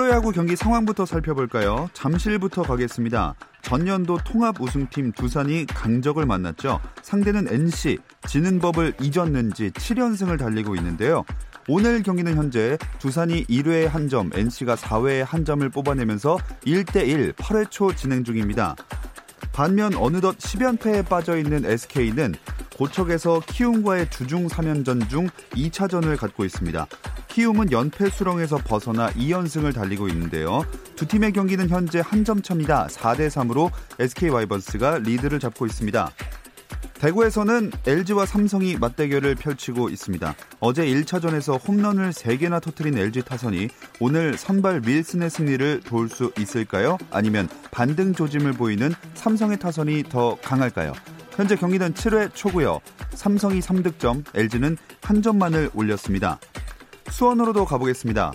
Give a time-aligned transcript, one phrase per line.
[0.00, 1.90] 프로야구 경기 상황부터 살펴볼까요?
[1.92, 3.34] 잠실부터 가겠습니다.
[3.60, 6.80] 전년도 통합 우승팀 두산이 강적을 만났죠.
[7.02, 11.26] 상대는 NC, 지는 법을 잊었는 지 7연승을 달리고 있는데요.
[11.68, 17.94] 오늘 경기는 현재 두산이 1회에 한 점, NC가 4회에 한 점을 뽑아내면서 1대1 8회 초
[17.94, 18.76] 진행 중입니다.
[19.52, 22.36] 반면 어느덧 10연패에 빠져 있는 SK는
[22.74, 26.86] 고척에서 키움과의 주중 3연전 중 2차전을 갖고 있습니다.
[27.30, 30.64] 키움은 연패 수렁에서 벗어나 2연승을 달리고 있는데요.
[30.96, 32.86] 두 팀의 경기는 현재 한 점 차입니다.
[32.88, 36.10] 4대 3으로 SK 와이번스가 리드를 잡고 있습니다.
[36.94, 40.34] 대구에서는 LG와 삼성이 맞대결을 펼치고 있습니다.
[40.58, 43.68] 어제 1차전에서 홈런을 3개나 터트린 LG 타선이
[44.00, 46.98] 오늘 선발 윌슨의 승리를 도울 수 있을까요?
[47.10, 50.92] 아니면 반등 조짐을 보이는 삼성의 타선이 더 강할까요?
[51.36, 52.80] 현재 경기는 7회 초고요.
[53.14, 56.38] 삼성이 3득점, LG는 한 점만을 올렸습니다.
[57.10, 58.32] 수원으로도 가보겠습니다.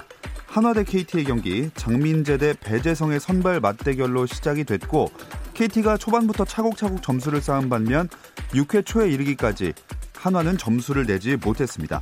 [0.47, 5.09] 한화대 KT의 경기 장민재 대 배재성의 선발 맞대결로 시작이 됐고
[5.53, 8.07] KT가 초반부터 차곡차곡 점수를 쌓은 반면
[8.51, 9.73] 6회 초에 이르기까지
[10.15, 12.01] 한화는 점수를 내지 못했습니다.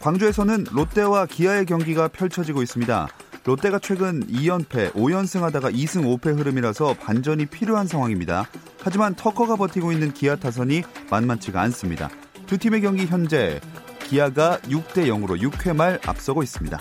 [0.00, 3.08] 광주에서는 롯데와 기아의 경기가 펼쳐지고 있습니다.
[3.44, 8.46] 롯데가 최근 2연패, 5연승 하다가 2승 5패 흐름이라서 반전이 필요한 상황입니다.
[8.80, 12.10] 하지만 터커가 버티고 있는 기아 타선이 만만치가 않습니다.
[12.46, 13.60] 두 팀의 경기 현재
[14.08, 16.80] 기아가 6대 0으로 6회 말 앞서고 있습니다.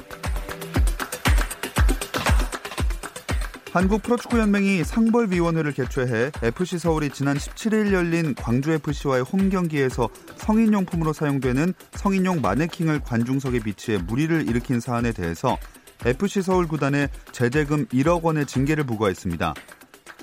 [3.73, 11.73] 한국 프로축구 연맹이 상벌위원회를 개최해 FC 서울이 지난 17일 열린 광주FC와의 홈 경기에서 성인용품으로 사용되는
[11.91, 15.57] 성인용 마네킹을 관중석에 비치해 무리를 일으킨 사안에 대해서
[16.05, 19.53] FC 서울 구단에 제재금 1억 원의 징계를 부과했습니다.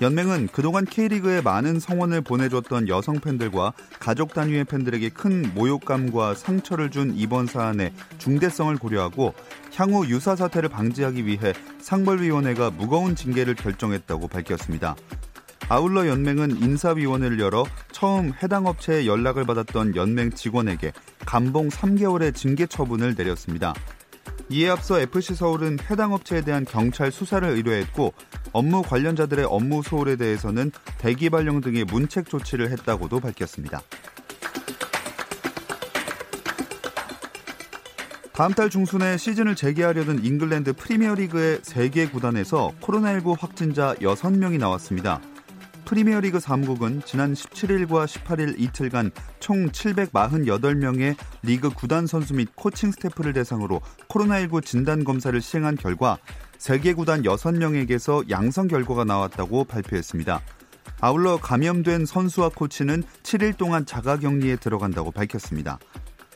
[0.01, 7.13] 연맹은 그동안 K리그에 많은 성원을 보내줬던 여성 팬들과 가족 단위의 팬들에게 큰 모욕감과 상처를 준
[7.15, 9.33] 이번 사안의 중대성을 고려하고
[9.73, 14.95] 향후 유사 사태를 방지하기 위해 상벌위원회가 무거운 징계를 결정했다고 밝혔습니다.
[15.69, 20.91] 아울러 연맹은 인사위원회를 열어 처음 해당 업체에 연락을 받았던 연맹 직원에게
[21.25, 23.73] 감봉 3개월의 징계 처분을 내렸습니다.
[24.49, 28.13] 이에 앞서 FC 서울은 해당 업체에 대한 경찰 수사를 의뢰했고
[28.51, 33.81] 업무 관련자들의 업무 소홀에 대해서는 대기 발령 등의 문책 조치를 했다고도 밝혔습니다.
[38.33, 45.21] 다음 달 중순에 시즌을 재개하려던 잉글랜드 프리미어리그의 3개 구단에서 코로나19 확진자 6명이 나왔습니다.
[45.85, 53.81] 프리미어리그 사무국은 지난 17일과 18일 이틀간 총 748명의 리그 구단 선수 및 코칭 스태프를 대상으로
[54.09, 56.17] 코로나19 진단 검사를 시행한 결과
[56.57, 60.41] 세계 구단 6명에게서 양성 결과가 나왔다고 발표했습니다.
[61.01, 65.77] 아울러 감염된 선수와 코치는 7일 동안 자가 격리에 들어간다고 밝혔습니다.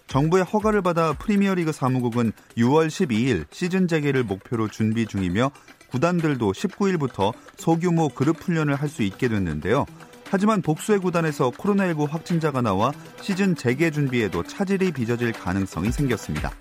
[0.07, 5.51] 정부의 허가를 받아 프리미어리그 사무국은 6월 12일 시즌 재개를 목표로 준비 중이며
[5.91, 9.85] 구단들도 19일부터 소규모 그룹 훈련을 할 수 있게 됐는데요.
[10.31, 12.91] 하지만 복수의 구단에서 코로나19 확진자가 나와
[13.21, 16.51] 시즌 재개 준비에도 차질이 빚어질 가능성이 생겼습니다.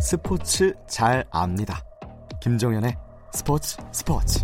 [0.00, 1.84] 스포츠 잘 압니다.
[2.42, 2.96] 김정현의
[3.32, 4.40] 스포츠 스포츠.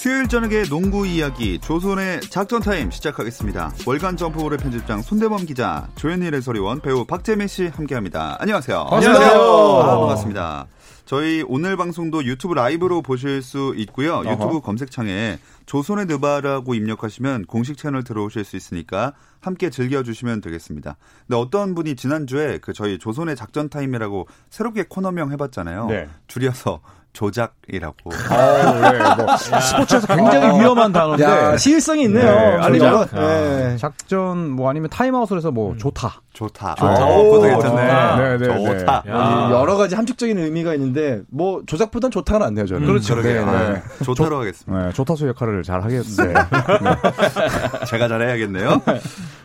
[0.00, 3.74] 수요일 저녁의 농구 이야기 조선의 작전 타임 시작하겠습니다.
[3.86, 8.38] 월간 점프볼의 편집장 손대범 기자, 조현일 해설위원, 배우 박재민 씨 함께합니다.
[8.40, 8.88] 안녕하세요.
[8.90, 9.38] 안녕하세요.
[9.38, 10.68] 아, 반갑습니다.
[11.04, 14.20] 저희 오늘 방송도 유튜브 라이브로 보실 수 있고요.
[14.20, 14.60] 유튜브 어허.
[14.60, 20.96] 검색창에 조선의 느바라고 입력하시면 공식 채널 들어오실 수 있으니까 함께 즐겨주시면 되겠습니다.
[21.26, 25.86] 근데 어떤 분이 지난주에 그 저희 조선의 작전 타임이라고 새롭게 코너명 해봤잖아요.
[25.88, 26.08] 네.
[26.26, 26.80] 줄여서
[27.12, 28.10] 조작이라고.
[28.30, 29.22] 아, 네.
[29.24, 32.24] 뭐 스포츠에서 굉장히 위험한 단어인데 야, 시일성이 있네요.
[32.24, 33.12] 네, 아니, 조작.
[33.14, 33.76] 뭐, 네.
[33.78, 36.22] 작전 뭐 아니면 타임아웃을 뭐 좋다.
[36.32, 36.76] 좋다.
[36.76, 37.04] 좋다.
[37.04, 37.60] 어, 그것도 오, 괜찮네.
[37.60, 38.16] 좋다.
[38.16, 39.02] 네, 네, 좋다.
[39.04, 39.10] 네.
[39.10, 42.86] 이 여러 가지 함축적인 의미가 있는데 뭐 조작보단 좋다는 안 내요 저는.
[42.86, 43.16] 그렇죠.
[43.16, 43.34] 그러게.
[43.34, 43.82] 네, 아, 네.
[44.04, 44.86] 좋다로 하겠습니다.
[44.86, 46.32] 네, 조타수 역할을 잘 하겠어요.
[47.88, 48.80] 제가 잘 해야겠네요.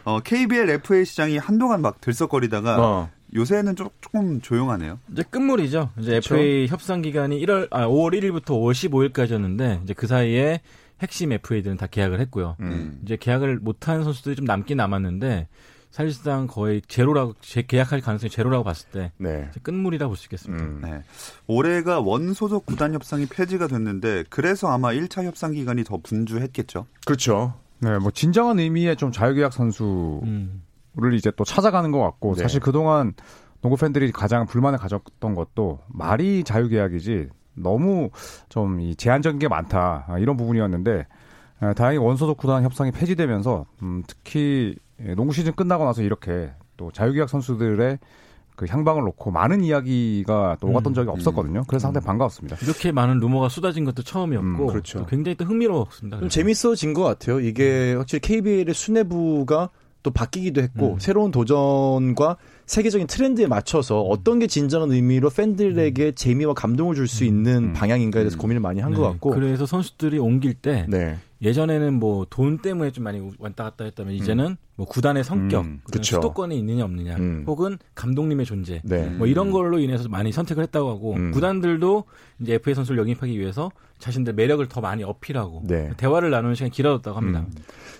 [0.05, 3.09] 어, KBL FA 시장이 한동안 막 들썩거리다가 어.
[3.35, 4.99] 요새는 좀, 조금 조용하네요.
[5.11, 5.91] 이제 끝물이죠.
[5.99, 8.71] 이제 FA 협상 기간이 1월 아 5월 1일부터 5월
[9.11, 10.61] 15일까지였는데 이제 그 사이에
[11.01, 12.55] 핵심 FA들은 다 계약을 했고요.
[12.61, 12.99] 음.
[13.03, 15.47] 이제 계약을 못한 선수들이 좀 남긴 남았는데
[15.91, 19.47] 사실상 거의 제로라고 재 계약할 가능성이 제로라고 봤을 때 네.
[19.51, 20.63] 이제 끝물이라 볼 수 있겠습니다.
[20.63, 20.79] 음.
[20.83, 21.01] 네.
[21.47, 26.85] 올해가 원소속 구단 협상이 폐지가 됐는데 그래서 아마 1차 협상 기간이 더 분주했겠죠.
[27.05, 27.53] 그렇죠.
[27.79, 29.91] 네, 뭐 진정한 의미의 좀 자유계약 선수를
[30.23, 30.61] 음.
[31.13, 32.41] 이제 또 찾아가는 것 같고 네.
[32.41, 33.13] 사실 그동안
[33.61, 38.09] 농구 팬들이 가장 불만을 가졌던 것도 말이 자유계약이지 너무
[38.49, 41.07] 좀 이 제한적인 게 많다 아, 이런 부분이었는데
[41.61, 46.91] 아, 다행히 원소속 구단 협상이 폐지되면서 음, 특히 예, 농구 시즌 끝나고 나서 이렇게 또
[46.91, 47.99] 자유계약 선수들의
[48.55, 50.93] 그 향방을 놓고 많은 이야기가 또 오갔던 음.
[50.93, 51.63] 적이 없었거든요.
[51.67, 52.57] 그래서 상당히 반가웠습니다.
[52.61, 54.99] 이렇게 많은 루머가 쏟아진 것도 처음이었고 음, 그렇죠.
[54.99, 56.25] 또 굉장히 또 흥미로웠습니다.
[56.29, 57.41] 재밌어진 것 같아요.
[57.41, 59.69] 이게 확실히 KBL의 수뇌부가
[60.05, 60.99] 또 바뀌기도 했고 음.
[60.99, 62.37] 새로운 도전과
[62.67, 67.73] 세계적인 트렌드에 맞춰서 어떤 게 진정한 의미로 팬들에게 재미와 감동을 줄 수 있는 음.
[67.73, 69.31] 방향인가에 대해서 고민을 많이 한것 네, 같고.
[69.31, 71.17] 그래서 선수들이 옮길 때 네.
[71.41, 75.81] 예전에는 뭐 돈 때문에 좀 많이 왔다 갔다 했다면 이제는 뭐 구단의 성격, 음.
[76.01, 77.43] 수도권이 있느냐 없느냐, 음.
[77.47, 79.07] 혹은 감독님의 존재, 네.
[79.09, 81.31] 뭐 이런 걸로 인해서 많이 선택을 했다고 하고 음.
[81.31, 82.03] 구단들도
[82.41, 83.71] 이제 FA 선수를 영입하기 위해서
[84.05, 85.89] 자신들 매력을 더 많이 어필하고 네.
[85.97, 87.39] 대화를 나누는 시간이 길어졌다고 합니다.
[87.39, 87.51] 음.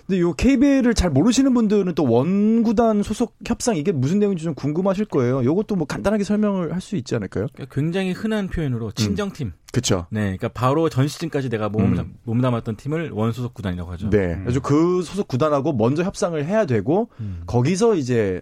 [0.06, 5.06] 근데 요 KBL을 잘 모르시는 분들은 또 원구단 소속 협상 이게 무슨 내용인지 좀 궁금하실
[5.06, 5.42] 거예요.
[5.44, 7.48] 요것도 뭐 간단하게 설명을 할 수 있지 않을까요?
[7.52, 9.50] 그러니까 굉장히 흔한 표현으로 친정팀.
[9.72, 10.06] 그렇죠.
[10.10, 12.14] 네, 그러니까 바로 전 시즌까지 내가 몸, 음.
[12.22, 14.08] 몸 담았던 팀을 원 소속 구단이라고 하죠.
[14.10, 14.38] 네.
[14.44, 17.42] 그래서 그 소속 구단하고 먼저 협상을 해야 되고 음.
[17.46, 18.40] 거기서 이제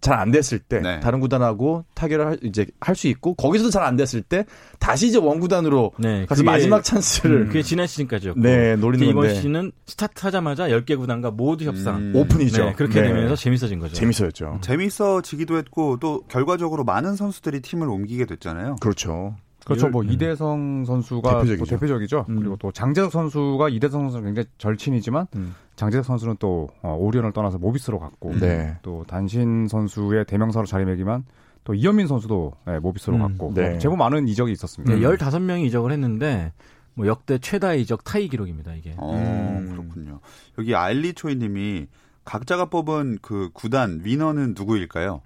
[0.00, 1.00] 잘 안 됐을 때 네.
[1.00, 4.44] 다른 구단하고 타결을 할, 이제 할 수 있고 거기서도 잘 안 됐을 때
[4.78, 9.22] 다시 이제 원 구단으로 네, 가서 그게- 마지막 찬스를 그게 지난 시즌까지였고 네 노리는 이번
[9.22, 11.96] 건데 시즌은 스타트하자마자 10개 구단과 모두 협상.
[11.96, 12.12] 음.
[12.14, 12.64] 오픈이죠.
[12.64, 13.08] 네, 그렇게 네.
[13.08, 13.94] 되면서 재밌어진 거죠.
[13.94, 14.58] 재밌어졌죠.
[14.62, 18.76] 재밌어지기도 했고 또 결과적으로 많은 선수들이 팀을 옮기게 됐잖아요.
[18.80, 19.34] 그렇죠.
[19.68, 19.88] 그렇죠.
[19.90, 20.10] 뭐 음.
[20.10, 21.64] 이대성 선수가 대표적이죠.
[21.64, 22.26] 또 대표적이죠.
[22.28, 22.36] 음.
[22.36, 25.54] 그리고 또 장재석 선수가 이대성 선수는 굉장히 절친이지만 음.
[25.76, 28.76] 장재석 선수는 또 어, 오리온을 떠나서 모비스로 갔고 네.
[28.82, 31.24] 또 단신 선수의 대명사로 자리매김한
[31.64, 33.20] 또 이현민 선수도 네, 모비스로 음.
[33.20, 33.70] 갔고 네.
[33.70, 34.94] 뭐 제법 많은 이적이 있었습니다.
[34.94, 36.52] 네, 15명이 이적을 했는데
[36.94, 38.94] 뭐 역대 최다 이적 타이 기록입니다, 이게.
[38.96, 39.70] 어, 음.
[39.70, 40.20] 그렇군요.
[40.58, 41.86] 여기 알리 초이 님이
[42.24, 45.20] 각자가 뽑은 그 구단 위너는 누구일까요?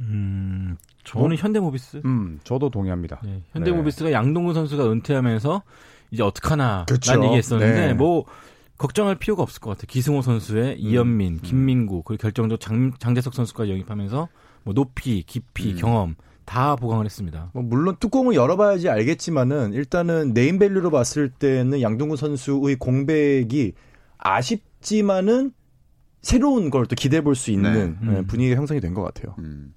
[0.00, 0.76] 음,
[1.06, 2.02] 저는 현대모비스.
[2.04, 3.20] 음, 저도 동의합니다.
[3.24, 5.62] 네, 현대모비스가 양동근 선수가 은퇴하면서
[6.10, 7.12] 이제 어떡하나 그쵸.
[7.12, 7.94] 라는 얘기했었는데 네.
[7.94, 8.24] 뭐
[8.78, 9.86] 걱정할 필요가 없을 것 같아요.
[9.88, 14.28] 기승호 선수의 이현민, 김민구 그리고 결정적 장, 장재석 선수까지 영입하면서
[14.64, 15.76] 뭐 높이, 깊이, 음.
[15.76, 16.14] 경험
[16.44, 17.50] 다 보강을 했습니다.
[17.54, 23.72] 뭐 물론 뚜껑을 열어봐야지 알겠지만은 일단은 네임밸류로 봤을 때는 양동근 선수의 공백이
[24.18, 25.52] 아쉽지만은
[26.22, 28.10] 새로운 걸 또 기대해 볼 수 있는 네.
[28.12, 28.26] 네, 음.
[28.26, 29.34] 분위기가 형성이 된 것 같아요.
[29.38, 29.74] 음.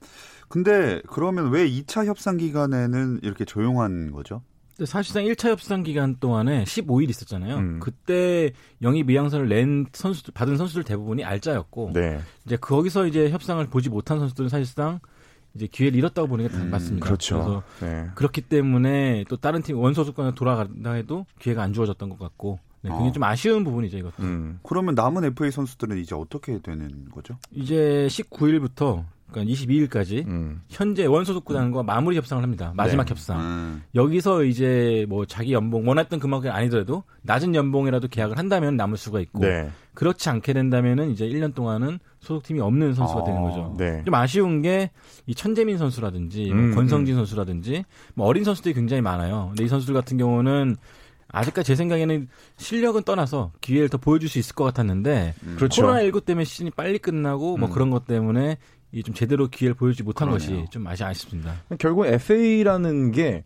[0.50, 4.42] 근데 그러면 왜 2차 협상 기간에는 이렇게 조용한 거죠?
[4.86, 7.58] 사실상 1차 협상 기간 동안에 15일 있었잖아요.
[7.58, 7.80] 음.
[7.80, 8.52] 그때
[8.82, 12.20] 영입 의향서를 낸 선수들 받은 선수들 대부분이 알짜였고 네.
[12.46, 15.00] 이제 거기서 이제 협상을 보지 못한 선수들은 사실상
[15.54, 17.06] 이제 기회를 잃었다고 보는 게다 음, 맞습니다.
[17.06, 17.36] 그렇죠.
[17.36, 18.10] 그래서 네.
[18.16, 23.10] 그렇기 때문에 또 다른 팀 원소속관에 돌아간다 해도 기회가 안 주어졌던 것 같고 네, 굉장히
[23.10, 23.14] 어.
[23.14, 24.24] 좀 아쉬운 부분이죠 이것도.
[24.24, 24.60] 음.
[24.64, 27.38] 그러면 남은 FA 선수들은 이제 어떻게 되는 거죠?
[27.52, 30.62] 이제 19일부터 그러니까 22일까지 음.
[30.70, 32.74] 현재 원소속 구단과 마무리 협상을 합니다.
[32.76, 33.10] 마지막 네.
[33.12, 33.40] 협상.
[33.40, 33.84] 음.
[33.96, 39.40] 여기서 이제 뭐 자기 연봉 원했던 금액이 아니더라도 낮은 연봉이라도 계약을 한다면 남을 수가 있고
[39.40, 39.70] 네.
[39.94, 43.76] 그렇지 않게 된다면은 이제 1년 동안은 소속팀이 없는 선수가 아, 되는 거죠.
[43.78, 44.02] 네.
[44.06, 44.90] 좀 아쉬운 게
[45.30, 49.48] 이 천재민 선수라든지 음, 뭐 권성진 선수라든지 뭐 어린 선수들이 굉장히 많아요.
[49.50, 50.76] 근데 이 선수들 같은 경우는
[51.32, 55.56] 아직까지 제 생각에는 실력은 떠나서 기회를 더 보여줄 수 있을 것 같았는데 음.
[55.56, 55.84] 그렇죠.
[55.84, 57.74] 코로나 19 때문에 시즌이 빨리 끝나고 뭐 음.
[57.74, 58.58] 그런 것 때문에
[58.92, 60.62] 이 좀 제대로 기회를 보여주지 못한 그러네요.
[60.62, 61.64] 것이 좀 아시 아쉽습니다.
[61.78, 63.44] 결국 FA라는 게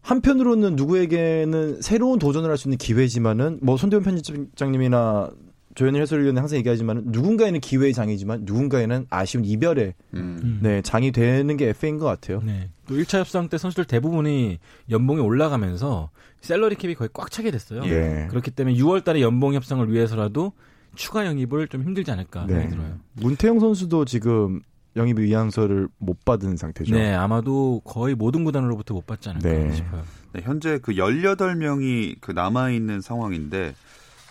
[0.00, 5.30] 한편으로는 누구에게는 새로운 도전을 할 수 있는 기회지만은 뭐 손대원 편집장님이나
[5.74, 10.58] 조현일 해설위원이 항상 얘기하지만 누군가에는 기회의 장이지만 누군가에는 아쉬운 이별의 음.
[10.62, 12.42] 네, 장이 되는 게 FA인 것 같아요.
[12.44, 12.68] 네.
[12.86, 14.58] 또 1차 협상 때 선수들 대부분이
[14.90, 16.10] 연봉이 올라가면서
[16.42, 17.82] 셀러리 캡이 거의 꽉 차게 됐어요.
[17.86, 18.26] 예.
[18.28, 20.52] 그렇기 때문에 6월 달에 연봉 협상을 위해서라도
[20.94, 22.54] 추가 영입을 좀 힘들지 않을까 네.
[22.54, 22.98] 생각이 들어요.
[23.14, 24.60] 문태영 선수도 지금
[24.96, 26.94] 영입 의향서를 못 받은 상태죠.
[26.94, 29.72] 네, 아마도 거의 모든 구단으로부터 못 받지 않을까 네.
[29.72, 30.02] 싶어요.
[30.32, 33.74] 네, 현재 그 18명이 그 남아 있는 상황인데,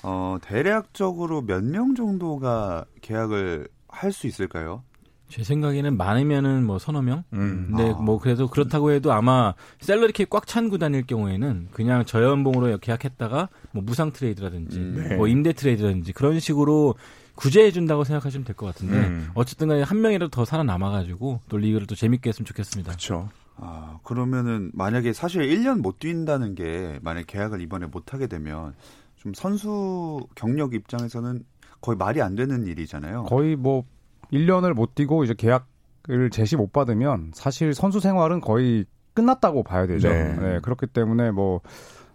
[0.04, 4.84] 어, 대략적으로 몇 명 정도가 계약을 할 수 있을까요?
[5.32, 7.24] 제 생각에는 많으면은 뭐 서너 명.
[7.34, 7.68] 음.
[7.70, 13.50] 근데 뭐 그래도 그렇다고 해도 아마 샐러리 캡 꽉 찬 구단일 경우에는 그냥 저연봉으로 계약했다가
[13.72, 15.16] 뭐 무상 트레이드라든지 네.
[15.16, 16.96] 뭐 임대 트레이드라든지 그런 식으로
[17.36, 19.30] 구제해 준다고 생각하시면 될 것 같은데 음.
[19.34, 22.92] 어쨌든 간에 한 명이라도 더 살아남아 가지고 또 리그를 또 재밌게 했으면 좋겠습니다.
[22.92, 23.30] 그렇죠.
[23.56, 28.74] 아, 그러면은 만약에 사실 1년 못 뛴다는 게 만약 계약을 이번에 못 하게 되면
[29.16, 31.44] 좀 선수 경력 입장에서는
[31.80, 33.24] 거의 말이 안 되는 일이잖아요.
[33.24, 33.86] 거의 뭐
[34.32, 40.10] 1년을 못 뛰고 이제 계약을 제시 못 받으면 사실 선수 생활은 거의 끝났다고 봐야 되죠.
[40.10, 40.36] 네.
[40.40, 40.60] 네.
[40.62, 41.62] 그렇기 때문에 뭐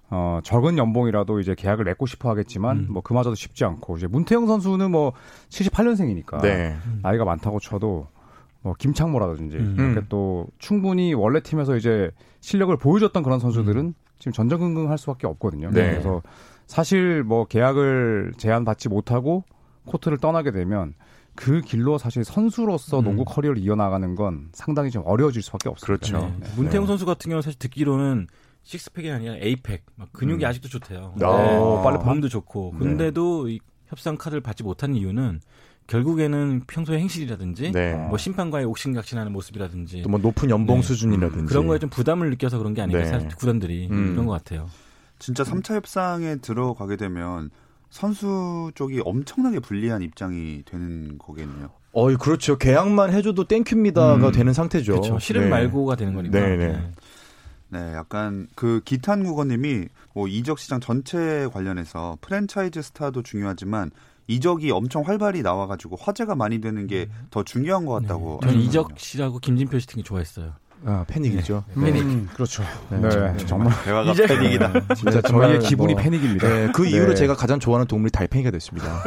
[0.08, 2.86] 어, 적은 연봉이라도 이제 계약을 맺고 싶어 하겠지만 음.
[2.90, 5.12] 뭐 그마저도 쉽지 않고 이제 문태영 선수는 뭐
[5.48, 6.76] 78년생이니까 네.
[7.02, 8.06] 나이가 많다고 쳐도
[8.62, 9.76] 뭐 김창모라든지 음.
[9.78, 15.70] 이렇게 또 충분히 원래 팀에서 이제 실력을 보여줬던 그런 선수들은 지금 전전긍긍 할 수밖에 없거든요.
[15.70, 15.90] 네.
[15.90, 16.22] 그래서
[16.66, 19.44] 사실 뭐 계약을 제한받지 못하고
[19.86, 20.94] 코트를 떠나게 되면
[21.36, 23.04] 그 길로 사실 선수로서 음.
[23.04, 25.86] 농구 커리어를 이어나가는 건 상당히 좀 어려워질 수밖에 없습니다.
[26.18, 26.34] 그렇죠.
[26.40, 26.46] 네.
[26.56, 28.26] 문태영 선수 같은 경우는 사실 듣기로는
[28.62, 30.48] 식스팩이 아니라 에이팩, 막 근육이 음.
[30.48, 31.14] 아직도 좋대요.
[31.22, 32.74] 아, 빨리 몸도 좋고.
[32.74, 32.78] 네.
[32.80, 35.40] 근데도 이 협상 카드를 받지 못한 이유는
[35.86, 37.94] 결국에는 평소의 행실이라든지 네.
[38.08, 40.82] 뭐 심판과의 옥신각신하는 모습이라든지 또 뭐 높은 연봉 네.
[40.82, 43.08] 수준이라든지 그런 거에 좀 부담을 느껴서 그런 게 아닌가 네.
[43.08, 44.12] 사실 구단들이 음.
[44.14, 44.68] 그런 것 같아요.
[45.20, 47.50] 진짜 3차 협상에 들어가게 되면
[47.90, 51.70] 선수 쪽이 엄청나게 불리한 입장이 되는 거겠네요.
[51.92, 52.58] 어이 그렇죠.
[52.58, 54.32] 계약만 해줘도 thank you입니다가 음.
[54.32, 54.92] 되는 상태죠.
[54.92, 55.18] 그렇죠.
[55.18, 55.48] 실은 네.
[55.48, 56.38] 말고가 되는 거니까.
[56.38, 56.90] 네, 네.
[57.68, 63.90] 네, 약간 그 기탄 국어님이 뭐 이적 시장 전체 관련해서 프랜차이즈 스타도 중요하지만
[64.28, 68.40] 이적이 엄청 활발히 나와가지고 화제가 많이 되는 게 더 중요한 것 같다고.
[68.42, 68.48] 네.
[68.48, 68.62] 저는.
[68.62, 70.52] 이적 씨하고 김진표 씨 등이 좋아했어요.
[70.84, 71.64] 아, 패닉이죠.
[71.76, 72.62] 음, 그렇죠.
[72.90, 74.72] 네, 정말 대화가 이제- 패닉이다.
[74.94, 76.48] 진짜 정말 저희의 기분이 뭐- 패닉입니다.
[76.48, 76.90] 네, 그 네.
[76.90, 79.02] 이후로 제가 가장 좋아하는 동물이 달팽이가 됐습니다.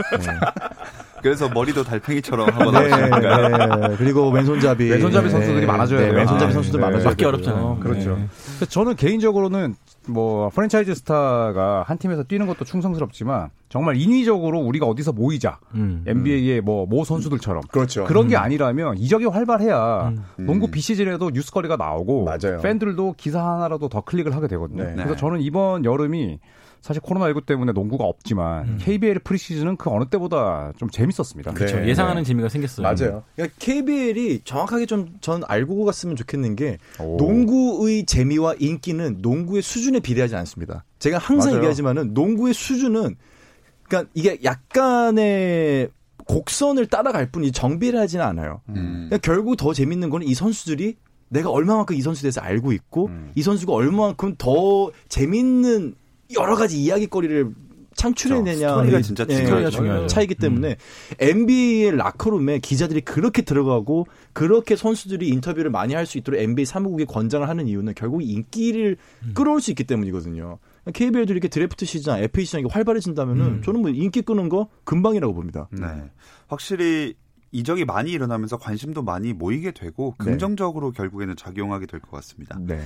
[1.21, 3.87] 그래서 머리도 달팽이처럼 하고 네, 나오시니까.
[3.89, 3.95] 네.
[3.97, 6.17] 그리고 왼손잡이 왼손잡이 선수들이 많아져야 네, 돼요.
[6.17, 6.85] 왼손잡이 아, 선수들 네.
[6.85, 7.33] 많아져야 받기 되고요.
[7.33, 7.79] 어렵잖아요.
[7.81, 8.15] 그렇죠.
[8.59, 8.65] 네.
[8.67, 9.75] 저는 개인적으로는
[10.07, 16.03] 뭐 프랜차이즈 스타가 한 팀에서 뛰는 것도 충성스럽지만 정말 인위적으로 우리가 어디서 모이자 음.
[16.07, 18.05] NBA의 뭐모 선수들처럼 그렇죠.
[18.05, 20.45] 그런 게 아니라면 이적이 활발해야 음.
[20.45, 22.59] 농구 비시즌에도 뉴스거리가 나오고 맞아요.
[22.61, 24.83] 팬들도 기사 하나라도 더 클릭을 하게 되거든요.
[24.83, 24.93] 네.
[24.93, 25.15] 그래서 네.
[25.17, 26.39] 저는 이번 여름이
[26.81, 28.77] 사실 코로나19 때문에 농구가 없지만 음.
[28.79, 31.51] KBL 프리시즌은 그 어느 때보다 좀 재밌었습니다.
[31.53, 31.77] 그렇죠.
[31.79, 32.27] 네, 예상하는 네.
[32.27, 32.83] 재미가 생겼어요.
[32.83, 33.23] 맞아요.
[33.35, 37.17] 그러니까 KBL이 정확하게 좀 전 알고 갔으면 좋겠는 게 오.
[37.17, 40.85] 농구의 재미와 인기는 농구의 수준에 비례하지 않습니다.
[40.99, 41.57] 제가 항상 맞아요.
[41.57, 43.15] 얘기하지만은 농구의 수준은
[43.83, 45.89] 그러니까 이게 약간의
[46.25, 48.61] 곡선을 따라갈 뿐이 정비를 하지는 않아요.
[48.69, 49.07] 음.
[49.09, 50.95] 그러니까 결국 더 재밌는 거는 이 선수들이
[51.29, 53.31] 내가 얼마만큼 이 선수에 대해서 알고 있고 음.
[53.35, 55.95] 이 선수가 얼마만큼 더 재밌는
[56.35, 57.53] 여러 가지 이야기거리를
[57.95, 60.07] 창출해내냐 스토리가 진짜 예, 스토리가 중요하죠.
[60.07, 60.77] 차이기 때문에
[61.19, 67.47] NBA의 라커룸에 기자들이 그렇게 들어가고 그렇게 선수들이 인터뷰를 많이 할 수 있도록 NBA 사무국에 권장을
[67.49, 68.97] 하는 이유는 결국 인기를
[69.33, 70.59] 끌어올 수 있기 때문이거든요.
[70.93, 73.61] KBL도 이렇게 드래프트 시장, FA 시장이 활발해진다면은 음.
[73.63, 75.67] 저는 뭐 인기 끄는 거 금방이라고 봅니다.
[75.71, 75.85] 네.
[76.47, 77.15] 확실히
[77.51, 80.25] 이적이 많이 일어나면서 관심도 많이 모이게 되고 네.
[80.25, 82.57] 긍정적으로 결국에는 작용하게 될 것 같습니다.
[82.61, 82.79] 네.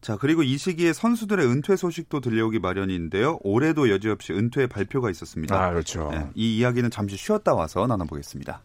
[0.00, 3.38] 자, 그리고 이 시기에 선수들의 은퇴 소식도 들려오기 마련인데요.
[3.42, 5.70] 올해도 여지없이 은퇴 발표가 있었습니다.
[5.70, 6.08] 그렇죠.
[6.10, 8.62] 네, 이 이야기는 잠시 쉬었다 와서 나눠보겠습니다.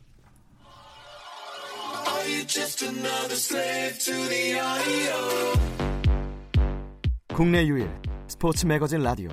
[7.34, 7.90] 국내 유일
[8.28, 9.30] 스포츠 매거진 라디오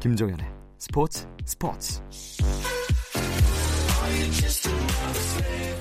[0.00, 0.46] 김종현의
[0.78, 2.00] 스포츠 스포츠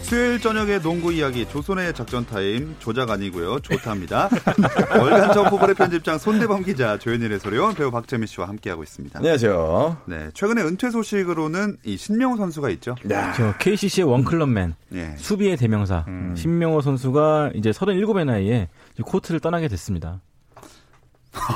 [0.01, 4.29] 수요일 저녁의 농구 이야기 조선의 작전 타임 조작 아니고요 조타입니다.
[4.99, 9.19] 월간 점프볼의 편집장 손대범 기자 조현일 해설위원 배우 박재민 씨와 함께하고 있습니다.
[9.19, 9.97] 안녕하세요.
[10.05, 12.95] 네, 최근에 은퇴 소식으로는 이 신명호 선수가 있죠.
[13.35, 15.15] 저 KCC의 원클럽맨 예.
[15.17, 16.05] 수비의 대명사
[16.35, 18.69] 신명호 선수가 이제 37의 나이에
[19.03, 20.21] 코트를 떠나게 됐습니다.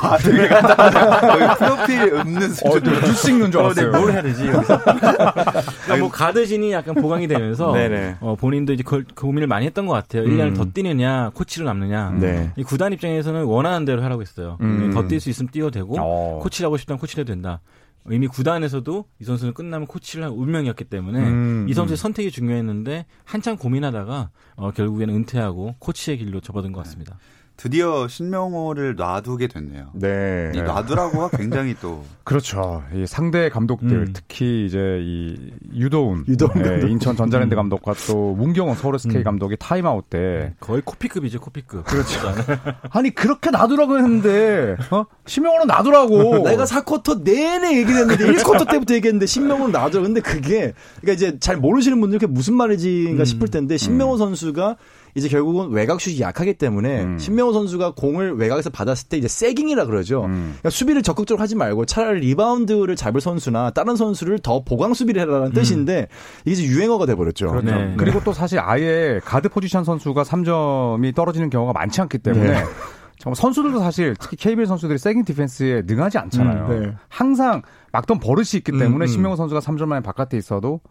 [0.01, 1.19] 아, 되게 간단하다.
[1.19, 2.83] 거의 프로필 없는 수준.
[2.83, 4.83] 뉴스 읽는 줄 어, 네, 뭘 해야 되지 여기서?
[4.83, 8.17] 그러니까 뭐 가드진이 약간 보강이 되면서 네네.
[8.21, 10.23] 어, 본인도 이제 그, 고민을 많이 했던 것 같아요.
[10.23, 12.11] 1년을 더 뛰느냐, 코치로 남느냐.
[12.19, 12.51] 네.
[12.55, 14.57] 이 구단 입장에서는 원하는 대로 하라고 했어요.
[14.61, 14.91] 음.
[14.93, 16.39] 더뛸 수 있으면 뛰어도 되고 어.
[16.41, 17.61] 코치를 하고 싶다면 코치를 해도 된다.
[18.09, 23.57] 이미 구단에서도 이 선수는 끝나면 코치를 할 운명이었기 때문에 음, 이 선수의 선택이 중요했는데 한참
[23.57, 27.19] 고민하다가 어, 결국에는 은퇴하고 코치의 길로 접어든 것 같습니다.
[27.61, 29.91] 드디어 신명호를 놔두게 됐네요.
[29.93, 30.51] 네.
[30.55, 32.83] 이 놔두라고가 굉장히 또 그렇죠.
[32.93, 34.13] 이 상대 감독들 음.
[34.13, 35.37] 특히 이제 이
[35.75, 36.87] 유도훈, 유도훈 네, 감독.
[36.87, 39.23] 인천 전자랜드 감독과 또 문경은 서울 SK 음.
[39.23, 41.85] 감독이 타임아웃 때 거의 코피급이죠, 코피급.
[41.85, 42.19] 그렇죠.
[42.89, 45.05] 아니 그렇게 놔두라고 했는데 어?
[45.27, 46.39] 신명호는 놔두라고.
[46.43, 50.01] 내가 4쿼터 내내 얘기를 했는데 1쿼터 때부터 얘기했는데 신명호는 놔둬.
[50.01, 53.25] 근데 그게 그러니까 이제 잘 모르시는 분들 그게 무슨 말이지가 음.
[53.25, 54.77] 싶을 텐데 신명호 선수가 선수가
[55.15, 57.19] 이제 결국은 외곽 슛이 약하기 때문에 음.
[57.19, 60.25] 신명호 선수가 공을 외곽에서 받았을 때 이제 sagging이라 그러죠.
[60.25, 60.55] 음.
[60.59, 65.51] 그러니까 수비를 적극적으로 하지 말고 차라리 리바운드를 잡을 선수나 다른 선수를 더 보강 수비를 해라는
[65.53, 66.07] 뜻인데
[66.45, 67.47] 이게 이제 유행어가 돼 버렸죠.
[67.47, 67.61] 음.
[67.61, 67.75] 그렇죠.
[67.75, 67.93] 네.
[67.97, 72.63] 그리고 또 사실 아예 가드 포지션 선수가 3점이 떨어지는 경우가 많지 않기 때문에 네.
[73.21, 76.65] 정말 선수들도 사실 특히 KBL 선수들이 sagging 디펜스에 능하지 않잖아요.
[76.65, 76.93] 음, 네.
[77.07, 79.07] 항상 막던 버릇이 있기 때문에 음, 음.
[79.07, 80.81] 신명호 선수가 3점 라인 바깥에 있어도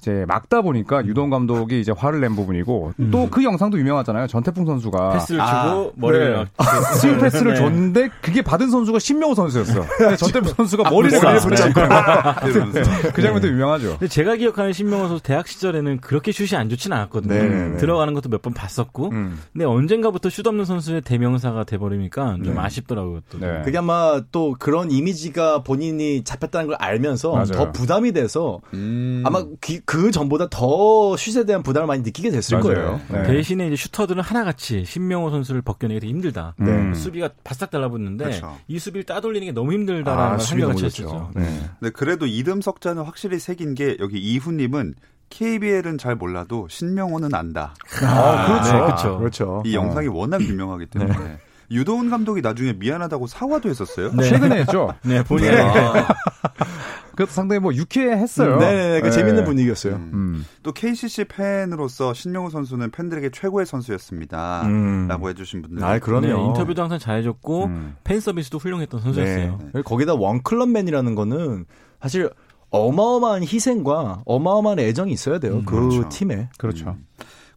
[0.00, 4.26] 이제 막다 보니까 유동 감독이 이제 화를 낸 부분이고 또그 영상도 유명하잖아요.
[4.28, 6.44] 전태풍 선수가 패스를 아, 주고 머리를 네.
[6.56, 6.66] 막
[6.98, 7.58] 스윙 패스를 네.
[7.58, 9.80] 줬는데 그게 받은 선수가 신명호 선수였어.
[9.98, 11.80] 근데 전태풍 선수가 머리를 머리를 붙잡고
[12.48, 13.12] 이러면서.
[13.12, 13.90] 그 장면도 유명하죠.
[13.98, 17.34] 근데 제가 기억하는 신명호 선수 대학 시절에는 그렇게 슛이 안 좋지는 않았거든요.
[17.34, 17.76] 네, 네, 네.
[17.76, 19.10] 들어가는 것도 몇 번 봤었고.
[19.10, 19.40] 음.
[19.52, 23.20] 근데 언젠가부터 슛 없는 선수의 대명사가 돼버리니까 좀 아쉽더라고요.
[23.30, 23.38] 또.
[23.40, 23.62] 네.
[23.64, 27.46] 그게 아마 또 그런 이미지가 본인이 잡혔다는 걸 알면서 맞아요.
[27.52, 29.24] 더 부담이 돼서 음.
[29.26, 32.74] 아마 그, 그 전보다 더 슛에 대한 부담을 많이 느끼게 됐을 맞아요.
[32.74, 33.00] 거예요.
[33.10, 33.22] 네.
[33.22, 36.56] 대신에 이제 슈터들은 하나같이 신명호 선수를 벗겨내기 되게 힘들다.
[36.58, 36.92] 네.
[36.92, 38.58] 수비가 바싹 달라붙는데 그렇죠.
[38.68, 40.70] 이 수비를 따돌리는 게 너무 힘들다라는 아, 좋죠.
[40.72, 41.30] 했었죠.
[41.34, 41.70] 네.
[41.80, 44.92] 네, 그래도 이름 석자는 확실히 새긴 게 여기 이훈님은
[45.30, 47.72] KBL은 잘 몰라도 신명호는 안다.
[48.02, 48.72] 아, 그렇죠.
[48.72, 49.18] 네, 그렇죠.
[49.18, 49.62] 그렇죠.
[49.64, 49.80] 이 어.
[49.80, 51.38] 영상이 워낙 유명하기 때문에
[51.70, 54.12] 유도훈 감독이 나중에 미안하다고 사과도 했었어요.
[54.12, 54.28] 네.
[54.28, 54.94] 최근에 했죠.
[55.02, 56.08] 네, 본인이 아,
[57.18, 58.58] 그것도 상당히 뭐 유쾌했어요.
[58.58, 59.10] 네네, 그 네.
[59.10, 59.96] 재밌는 분위기였어요.
[59.96, 60.10] 음.
[60.14, 60.46] 음.
[60.62, 64.62] 또 KCC 팬으로서 신명호 선수는 팬들에게 최고의 선수였습니다.
[64.66, 65.08] 음.
[65.08, 65.82] 라고 해주신 분들.
[65.82, 66.26] 아, 그럼요.
[66.26, 67.96] 네, 인터뷰도 항상 잘해줬고 음.
[68.04, 69.58] 팬 서비스도 훌륭했던 선수였어요.
[69.74, 69.82] 네.
[69.82, 71.64] 거기다 원클럽맨이라는 거는
[72.00, 72.30] 사실
[72.70, 75.62] 어마어마한 희생과 어마어마한 애정이 있어야 돼요.
[75.66, 76.08] 그 그렇죠.
[76.08, 76.50] 팀에.
[76.56, 76.96] 그렇죠.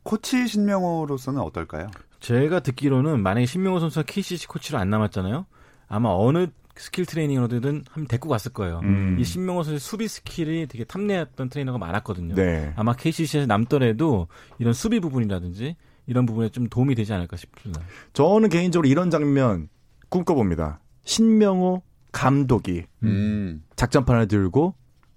[0.02, 1.92] 코치 신명호로서는 어떨까요?
[2.20, 5.46] 제가 듣기로는 만약에 신명호 선수가 KCC 코치로 안 남았잖아요.
[5.88, 6.48] 아마 어느
[6.82, 8.80] 스킬 트레이닝으로든 한 데리고 갔을 거예요.
[8.84, 9.18] 음.
[9.20, 12.34] 이 신명호 선수의 수비 skill이 되게 탐내었던 트레이너가 많았거든요.
[12.34, 12.74] 네.
[12.76, 15.76] 아마 KCC에서 남더라도 이런 수비 부분이라든지
[16.08, 17.82] 이런 부분에 좀 도움이 되지 않을까 싶습니다.
[18.14, 19.70] 저는 개인적으로 이런 장면
[20.10, 20.82] 꿈꿔봅니다.
[21.04, 23.64] 신명호 감독이 음.
[23.76, 24.74] 작전판을 들고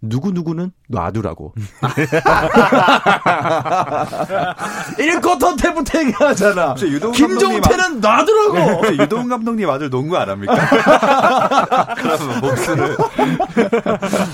[0.09, 1.55] 누구누구는 놔두라고.
[4.99, 6.75] 1쿼터 때부터 얘기하잖아.
[6.75, 8.59] 김종태는 놔두라고!
[8.79, 10.55] 혹시 유도훈 감독님 아들 농구 안 합니까?
[11.97, 12.97] 그러면 목수를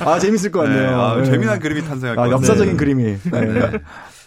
[0.05, 0.91] 아, 재밌을 것 같네요.
[0.91, 1.25] 네, 아, 네.
[1.25, 2.37] 재미난 그림이 탄생할 것 아, 같아요.
[2.37, 3.19] 역사적인 그림이.
[3.31, 3.81] 네.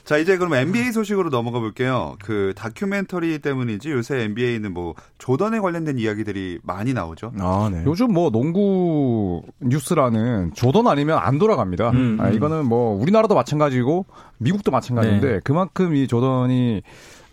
[0.03, 0.05] 네.
[0.05, 2.15] 자, 이제 그럼 NBA 소식으로 넘어가 볼게요.
[2.21, 7.31] 그 다큐멘터리 때문인지 요새 NBA는 뭐 조던에 관련된 이야기들이 많이 나오죠.
[7.39, 7.83] 아, 네.
[7.85, 11.91] 요즘 뭐 농구 뉴스는 조던 아니면 안 돌아갑니다.
[11.91, 12.33] 음, 아, 음.
[12.33, 14.05] 이거는 뭐 우리나라도 마찬가지고
[14.39, 15.39] 미국도 마찬가지인데 네.
[15.43, 16.81] 그만큼 이 조던이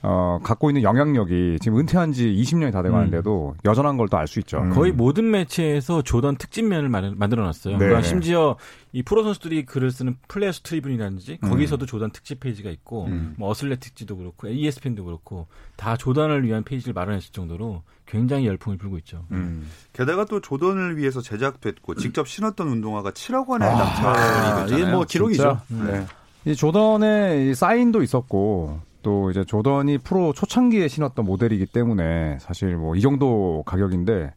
[0.03, 4.39] 어, 갖고 있는 영향력이 지금 은퇴한 지 20년이 다 돼가는데도 여전한 걸 또 알 수
[4.41, 4.59] 있죠.
[4.59, 4.71] 음.
[4.71, 7.75] 거의 모든 매체에서 조던 특집면을 마- 만들어 놨어요.
[7.77, 7.85] 네.
[7.85, 8.57] 그러니까 심지어
[8.93, 13.35] 이 프로 선수들이 글을 쓰는 Players' Tribune이라든지 거기서도 조던 특집 페이지가 있고 음.
[13.37, 19.27] 뭐 Athletic지도 그렇고 ESPN도 그렇고 다 조던을 위한 페이지를 마련했을 정도로 굉장히 열풍을 불고 있죠.
[19.33, 19.69] 음.
[19.93, 24.97] 게다가 또 조던을 위해서 제작됐고 직접 신었던 운동화가 7억 원에 아, 낙찰이 이게 됐잖아요.
[24.97, 25.61] 뭐 기록이죠.
[25.69, 26.07] 네.
[26.47, 32.95] 이 조던의 이 사인도 있었고 또 이제 조던이 프로 초창기에 신었던 모델이기 때문에 사실 뭐
[32.97, 34.33] 이 정도 가격인데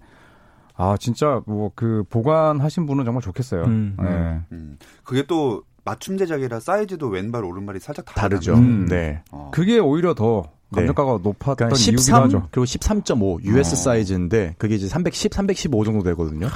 [0.76, 3.64] 아 진짜 뭐 그 보관하신 분은 정말 좋겠어요.
[3.66, 4.40] 음, 네.
[4.52, 4.78] 음.
[5.04, 8.54] 그게 또 맞춤 제작이라 사이즈도 왼발 오른발이 살짝 다르죠.
[8.54, 8.86] 다르다면, 음.
[8.88, 9.22] 네.
[9.32, 9.52] 어.
[9.54, 12.48] 그게 오히려 더 감정가가 높았던 그러니까 이유기도 13 하죠.
[12.52, 13.76] 그리고 13.5 US 어.
[13.76, 16.48] 사이즈인데 그게 이제 310, 315 정도 되거든요.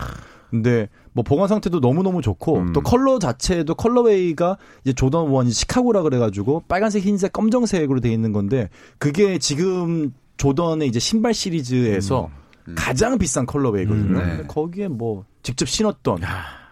[0.50, 2.74] 근데 뭐 보관 상태도 너무 너무 좋고 음.
[2.74, 8.70] 또 컬러 자체도 컬러웨이가 이제 조던 원 시카고라 그래가지고 빨간색, 흰색, 검정색으로 돼 있는 건데
[8.98, 12.30] 그게 지금 조던의 이제 신발 시리즈에서
[12.68, 12.76] 음.
[12.78, 14.08] 가장 비싼 컬러웨이거든요.
[14.08, 14.20] 음, 네.
[14.20, 16.20] 근데 거기에 뭐 직접 신었던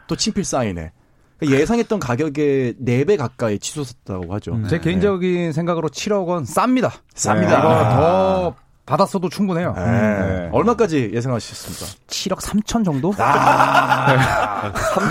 [0.07, 0.91] 또 친필 사인에
[1.39, 4.53] 그러니까 예상했던 가격의 4배 가까이 치솟았다고 하죠.
[4.53, 4.67] 음.
[4.67, 6.91] 제 개인적인 생각으로 7억 원 쌉니다.
[7.13, 7.47] 쌉니다.
[7.47, 7.95] 네, 아.
[7.95, 8.55] 더
[8.85, 9.73] 받았어도 충분해요.
[9.73, 9.83] 네.
[9.83, 10.49] 네.
[10.51, 11.85] 얼마까지 예상하셨습니까?
[12.07, 13.09] 7억 3천 정도?
[13.11, 13.17] 그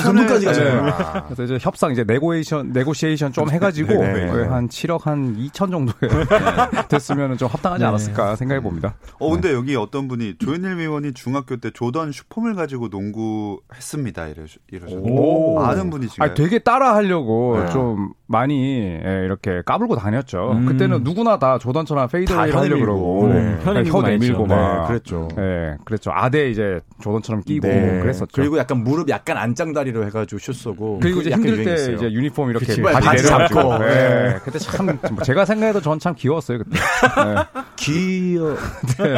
[0.03, 0.95] 정도까지 가셨네요.
[1.27, 4.47] 그래서 이제 협상 이제 negoation negotiation 좀 해가지고 네, 네.
[4.47, 6.09] 한 7억 한 2천 정도에
[6.89, 7.89] 됐으면 좀 합당하지 네.
[7.89, 8.95] 않았을까 생각해 봅니다.
[9.19, 15.11] 어 근데 여기 어떤 분이 조현일 위원이 중학교 때 조던 슛폼을 가지고 농구했습니다 이러 이러셨는데
[15.11, 15.61] 오.
[15.63, 16.31] 아는 분이신가요?
[16.31, 17.71] 아 되게 따라 하려고 네.
[17.73, 20.53] 좀 많이 예, 이렇게 까불고 다녔죠.
[20.53, 20.65] 음.
[20.67, 22.81] 그때는 누구나 다 조던처럼 fadeaway 혀내밀고.
[22.81, 23.59] 그러고 네.
[23.63, 24.47] 혀 내밀고 혀 내밀고.
[24.47, 25.29] 막 네, 그랬죠.
[25.39, 26.11] 예, 그랬죠.
[26.15, 28.01] 아대 이제 조던처럼 끼고 네.
[28.01, 28.29] 그랬었죠.
[28.33, 31.01] 그리고 약간 무릎 약간 안짱다리로 해가지고 슛 쏘고.
[31.01, 31.97] 그리고 이제 힘들 때 유행했어요.
[31.97, 32.81] 이제 유니폼 이렇게 그치.
[32.81, 33.55] 바지 바지 내려잡고.
[33.55, 33.85] 잡고.
[33.85, 33.89] 예.
[33.89, 34.37] 네.
[34.43, 36.79] 그때 참뭐 제가 생각해도 전 참 귀여웠어요 그때.
[36.79, 37.63] 예.
[37.77, 38.57] 귀여.
[39.01, 39.15] 예,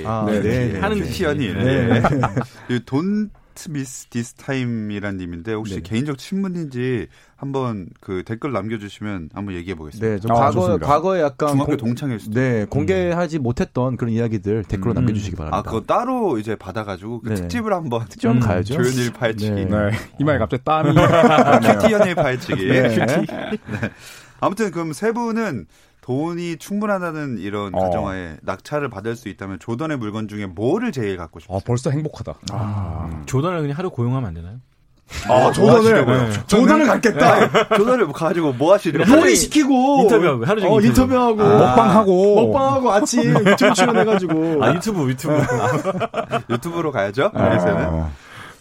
[0.00, 0.06] 예.
[0.06, 0.72] 아, 네, 네, 네.
[0.72, 0.80] 네.
[0.80, 1.52] 하는 희연이.
[1.52, 2.02] 네.
[2.86, 3.30] 돈
[3.68, 5.80] Miss This Time이란 님인데 혹시 네.
[5.82, 10.06] 개인적 친분인지 한번 그 댓글 남겨주시면 한번 얘기해 보겠습니다.
[10.08, 10.86] 네, 좀 아, 과거 좋습니다.
[10.86, 12.38] 과거에 약간 중학교 공- 동창일 수도.
[12.38, 14.94] 네, 공개하지 못했던 그런 이야기들 댓글로 음.
[14.96, 15.58] 남겨주시기 바랍니다.
[15.58, 17.34] 아 그거 따로 이제 받아가지고 그 네.
[17.36, 18.74] 특집을 한번 직접 한번 가야죠.
[18.74, 19.64] 조현일 파헤치기, 네.
[19.64, 19.90] 네.
[20.20, 20.94] 이마에 갑자기 땀이.
[21.80, 22.66] 큐티 연일 파헤치기.
[22.68, 23.50] 네.
[24.40, 25.66] 아무튼 그럼 세 분은
[26.08, 27.80] 돈이 충분하다는 이런 어.
[27.82, 31.58] 가정하에 낙찰을 받을 수 있다면 조던의 물건 중에 뭐를 제일 갖고 싶어요?
[31.58, 32.34] 아, 벌써 행복하다.
[33.26, 34.56] 조던을 그냥 하루 고용하면 안 되나요?
[35.28, 37.68] 아, 조던을 조던을 갖겠다.
[37.76, 39.10] 조던을 가지고 뭐 하시려고?
[39.20, 41.12] 요리 시키고 인터뷰하고, 하루 종일 어, 인터뷰.
[41.14, 42.34] 인터뷰하고 먹방하고.
[42.46, 45.34] 먹방하고 아침 유튜브 출연해가지고 아 유튜브 유튜브.
[46.48, 47.30] 유튜브로 가야죠.
[47.34, 47.54] 아.
[47.54, 48.04] 요새는.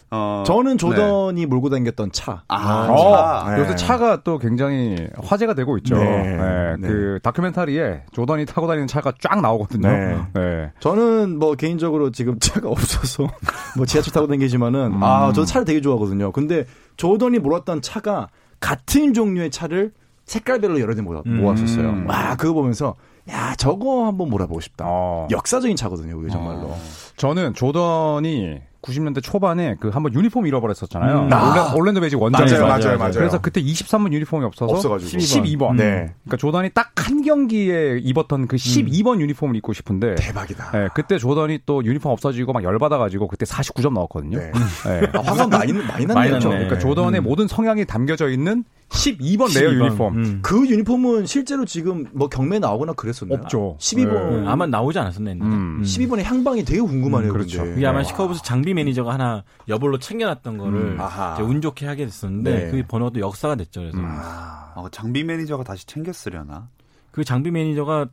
[0.09, 0.77] 어, 저는 네.
[0.77, 2.43] 조던이 몰고 다녔던 차.
[2.47, 3.51] 아, 어, 차.
[3.51, 3.61] 네.
[3.61, 5.97] 요새 차가 또 굉장히 화제가 되고 있죠.
[5.97, 6.37] 네.
[6.37, 6.87] 네, 네.
[6.87, 9.87] 그 다큐멘터리에 조던이 타고 다니는 차가 쫙 나오거든요.
[9.89, 10.17] 네.
[10.33, 10.71] 네.
[10.79, 13.27] 저는 뭐 개인적으로 지금 차가 없어서
[13.75, 16.31] 뭐 지하철 타고 다니지만은 아, 저 차를 되게 좋아하거든요.
[16.31, 16.65] 근데
[16.95, 19.91] 조던이 몰았던 차가 같은 종류의 차를
[20.25, 21.41] 색깔별로 여러 대 모아, 음.
[21.41, 22.03] 모았었어요.
[22.07, 22.95] 와, 그거 보면서
[23.29, 24.85] 야, 저거 한번 몰아보고 싶다.
[24.87, 25.27] 어.
[25.31, 26.73] 역사적인 차거든요, 그게 정말로.
[27.17, 31.19] 저는 조던이 90년대 초반에 그 한번 유니폼 잃어버렸었잖아요.
[31.25, 31.33] 음.
[31.33, 31.51] 아.
[31.73, 32.59] 올랜- 올랜도 매직 원정에서.
[32.59, 33.13] 맞아요, 맞아요, 맞아요.
[33.13, 35.17] 그래서 그때 23번 유니폼이 없어서 없어가지고.
[35.19, 35.75] 12번.
[35.75, 36.13] 네.
[36.23, 40.71] 그러니까 조던이 딱 한 경기에 입었던 그 12번 유니폼을 입고 싶은데 대박이다.
[40.71, 44.37] 네, 그때 조던이 또 유니폼 없어지고 막 열받아가지고 그때 49점 넣었거든요.
[44.37, 44.51] 네.
[44.51, 45.07] 네.
[45.13, 46.39] 아, 화가 많이, 많이 났네요.
[46.41, 49.85] 그러니까 조던의 모든 성향이 담겨져 있는 12번 rare 12번.
[49.87, 50.17] 유니폼.
[50.17, 50.39] 음.
[50.41, 53.39] 그 유니폼은 실제로 지금 뭐 경매 나오거나 그랬었나요?
[53.41, 53.77] 없죠.
[53.79, 54.41] 12번.
[54.41, 54.47] 네.
[54.47, 55.55] 아마 나오지 않았었나 했는데.
[55.55, 55.81] 음.
[55.83, 57.31] 12번의 향방이 되게 궁금하네요.
[57.31, 57.59] 음, 그렇죠.
[57.59, 57.73] 근데.
[57.75, 58.03] 그게 아마 와.
[58.03, 60.99] 시카고 불스 장비 매니저가 하나 여벌로 챙겨놨던 거를 음.
[61.41, 62.71] 운 좋게 하게 됐었는데 네.
[62.71, 63.81] 그 번호도 역사가 됐죠.
[63.81, 64.05] 그래서 음.
[64.07, 66.69] 아, 어, 장비 매니저가 다시 챙겼으려나?
[67.17, 68.09] 그 장비 매니저가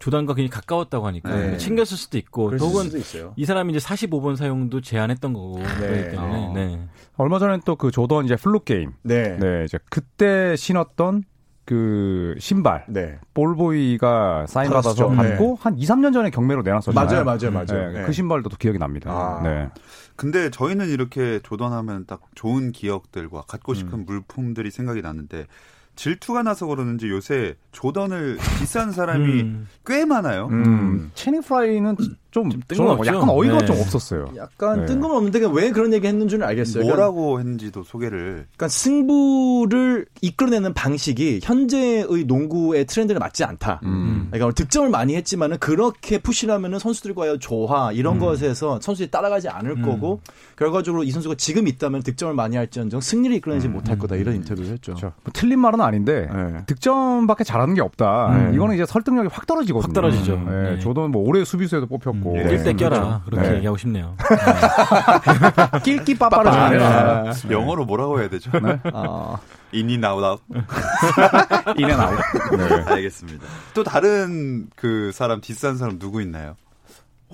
[0.00, 1.56] 조단과 굉장히 가까웠다고 하니까 네.
[1.58, 3.32] 챙겼을 수도 있고 혹은 수도 있어요.
[3.36, 6.52] 이 사람이 이제 45번 사용도 제한했던 거고 그렇기 때문에 어.
[6.56, 6.88] 네.
[7.16, 8.94] 얼마 전에 또 그 조던 이제 flu game.
[9.04, 9.36] 네.
[9.36, 9.38] 네.
[9.38, 11.22] 네, 이제 그때 신었던
[11.66, 12.84] 그 신발
[13.34, 14.70] 볼보이가 사인.
[14.70, 17.06] 받아서 받고 한 2, 3년 전에 경매로 내놨었잖아요.
[17.06, 17.92] 맞아요, 맞아요, 맞아요.
[17.92, 18.06] 네, 네.
[18.06, 19.12] 그 신발도 또 기억이 납니다.
[19.12, 19.40] 아.
[19.44, 19.68] 네.
[20.16, 23.74] 근데 저희는 이렇게 조던하면 딱 좋은 기억들과 갖고 음.
[23.76, 25.46] 싶은 물품들이 생각이 나는데
[25.98, 29.68] 질투가 나서 그러는지 요새 조던을 diss한 사람이 음.
[29.84, 30.46] 꽤 많아요.
[30.46, 31.96] 음, 채닝 프라이는
[32.30, 33.06] 좀, 좀 뜬금없죠.
[33.06, 33.64] 약간 어이가 네.
[33.64, 34.30] 좀 없었어요.
[34.36, 34.86] 약간 네.
[34.86, 36.84] 뜬금없는데 왜 그런 얘기 했는지는 알겠어요.
[36.84, 43.80] 그러니까, 뭐라고 했는지도 소개를 그러니까 승부를 이끌어내는 방식이 현재의 농구의 트렌드에 맞지 않다.
[43.84, 44.28] 음.
[44.30, 49.82] 그러니까 득점을 많이 했지만은 그렇게 푸시하면은 선수들과의 조화 이런 것에서 선수들이 따라가지 않을 음.
[49.82, 50.20] 거고
[50.56, 54.92] 결과적으로 이 선수가 지금 있다면 득점을 많이 할지언정 승리를 이끌어내지 못할 거다 이런 인터뷰를 했죠.
[54.92, 55.12] 그렇죠.
[55.24, 56.64] 뭐 틀린 말은 아닌데 네.
[56.66, 58.48] 득점밖에 잘하는 게 없다.
[58.50, 58.54] 네.
[58.54, 59.88] 이거는 이제 설득력이 확 떨어지거든요.
[59.88, 60.36] 확 떨어지죠.
[60.46, 60.78] 네, 네.
[60.78, 62.17] 조던 뭐 올해 수비수에도 뽑혔고.
[62.24, 62.48] 음.
[62.48, 63.22] 낄때 껴라 그렇죠.
[63.24, 63.56] 그렇게 네.
[63.56, 64.16] 얘기하고 싶네요.
[65.84, 67.32] 낄끼 빠빠를 잘해라.
[67.32, 67.50] 네.
[67.50, 68.50] 영어로 뭐라고 해야 되죠?
[68.92, 69.36] 아,
[69.72, 70.40] in in out out.
[71.76, 72.18] in and out.
[72.56, 72.92] 네.
[72.92, 73.44] 알겠습니다.
[73.74, 76.56] 또 다른 그 사람 diss한 사람 누구 있나요?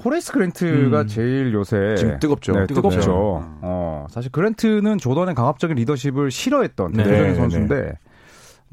[0.05, 1.07] 호레이스 그랜트가 음.
[1.07, 2.53] 제일 요새 지금 뜨겁죠.
[2.53, 2.91] 네, 뜨겁죠.
[2.91, 3.39] 뜨겁죠.
[3.47, 3.59] 음.
[3.63, 7.05] 어, 사실 그랜트는 조던의 강압적인 리더십을 싫어했던 네.
[7.05, 7.93] 대표적인 네, 선수인데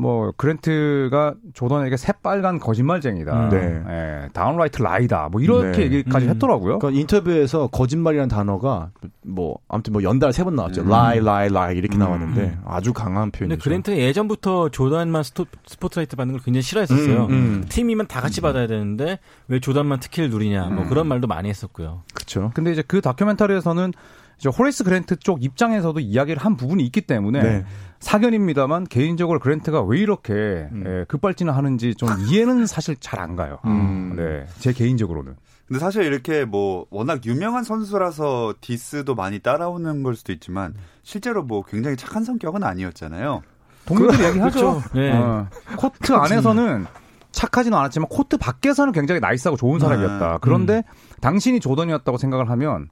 [0.01, 3.33] 뭐 그랜트가 조던에게 새빨간 거짓말쟁이다.
[3.45, 3.83] 음, 네.
[3.87, 5.29] 예, downright liar다.
[5.31, 5.97] 뭐 이렇게 네.
[5.97, 6.31] 얘기까지 음.
[6.31, 6.79] 했더라고요.
[6.79, 8.89] 그러니까 인터뷰에서 거짓말이라는 단어가
[9.23, 10.81] 뭐 아무튼 뭐 연달아 세 번 나왔죠.
[10.81, 10.87] 음.
[10.89, 11.99] lie, lie, lie 이렇게 음.
[11.99, 13.61] 나왔는데 아주 강한 표현이죠.
[13.63, 17.25] 그랜트가 예전부터 조단만 스토, 스포트라이트 받는 걸 굉장히 싫어했었어요.
[17.25, 17.65] 음, 음.
[17.69, 20.89] 팀이면 다 같이 받아야 되는데 왜 조단만 특혜를 누리냐 뭐 음.
[20.89, 22.01] 그런 말도 많이 했었고요.
[22.31, 22.51] 그렇죠.
[22.53, 23.93] 근데 이제 그 다큐멘터리에서는
[24.37, 27.65] 이제 호레이스 그랜트 쪽 입장에서도 이야기를 한 부분이 있기 때문에 네.
[27.99, 30.83] 사견입니다만 개인적으로 그랜트가 왜 이렇게 음.
[30.87, 33.59] 예, 급발진을 하는지 좀 이해는 사실 잘 안 가요.
[33.65, 34.15] 음.
[34.15, 35.35] 네, 제 개인적으로는.
[35.67, 41.63] 근데 사실 이렇게 뭐 워낙 유명한 선수라서 diss도 많이 따라오는 걸 수도 있지만 실제로 뭐
[41.63, 43.43] 굉장히 착한 성격은 아니었잖아요.
[43.85, 44.81] 동료들 얘기하죠.
[44.93, 45.11] 네.
[45.13, 46.87] 어, 코트 안에서는
[47.31, 50.39] 착하지는 않았지만 코트 밖에서는 굉장히 nice하고 좋은 사람이었다.
[50.41, 50.83] 그런데
[51.21, 52.89] 당신이 조던이었다고 생각을 하면